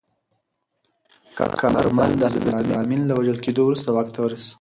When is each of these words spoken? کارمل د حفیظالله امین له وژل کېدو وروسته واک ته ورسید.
کارمل 1.37 2.11
د 2.17 2.21
حفیظالله 2.31 2.75
امین 2.83 3.01
له 3.05 3.13
وژل 3.19 3.37
کېدو 3.45 3.61
وروسته 3.65 3.89
واک 3.91 4.07
ته 4.13 4.19
ورسید. 4.21 4.49